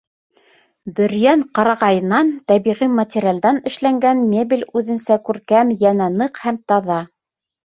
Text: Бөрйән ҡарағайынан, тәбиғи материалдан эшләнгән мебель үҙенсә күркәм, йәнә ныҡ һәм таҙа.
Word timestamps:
Бөрйән 0.99 1.43
ҡарағайынан, 1.59 2.31
тәбиғи 2.51 2.87
материалдан 3.01 3.61
эшләнгән 3.73 4.25
мебель 4.33 4.67
үҙенсә 4.81 5.19
күркәм, 5.29 5.77
йәнә 5.83 6.09
ныҡ 6.19 6.45
һәм 6.49 6.59
таҙа. 6.73 6.99